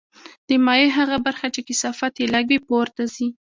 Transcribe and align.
د 0.47 0.49
مایع 0.65 0.89
هغه 0.99 1.17
برخه 1.25 1.47
چې 1.55 1.61
کثافت 1.69 2.13
یې 2.19 2.25
لږ 2.33 2.45
وي 2.49 2.59
پورته 2.67 3.03
ځي. 3.15 3.27